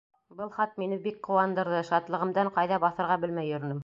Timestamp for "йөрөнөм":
3.53-3.79